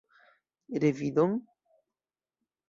Revidon? 0.83 1.31